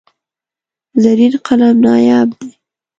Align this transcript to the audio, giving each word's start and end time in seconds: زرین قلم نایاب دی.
زرین 1.03 1.33
قلم 1.45 1.75
نایاب 1.85 2.29
دی. 2.39 2.49